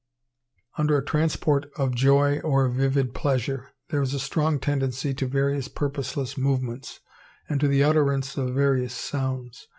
[0.79, 5.27] Under a transport of Joy or of vivid Pleasure, there is a strong tendency to
[5.27, 7.01] various purposeless movements,
[7.47, 9.67] and to the utterance of various sounds.